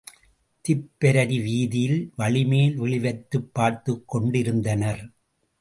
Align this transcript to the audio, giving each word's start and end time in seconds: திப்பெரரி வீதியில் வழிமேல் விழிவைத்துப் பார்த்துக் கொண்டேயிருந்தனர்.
திப்பெரரி 0.67 1.41
வீதியில் 1.43 2.13
வழிமேல் 2.17 2.75
விழிவைத்துப் 2.75 3.49
பார்த்துக் 3.53 4.15
கொண்டேயிருந்தனர். 4.15 5.11